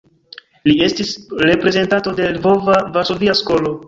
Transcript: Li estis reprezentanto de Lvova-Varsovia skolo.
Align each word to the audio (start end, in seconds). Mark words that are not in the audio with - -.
Li 0.69 0.73
estis 0.85 1.11
reprezentanto 1.47 2.13
de 2.21 2.31
Lvova-Varsovia 2.39 3.37
skolo. 3.43 3.75